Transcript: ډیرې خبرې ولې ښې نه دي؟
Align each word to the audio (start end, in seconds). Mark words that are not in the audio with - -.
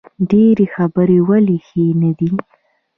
ډیرې 0.29 0.65
خبرې 0.75 1.19
ولې 1.27 1.57
ښې 1.67 1.85
نه 2.01 2.11
دي؟ 2.17 2.31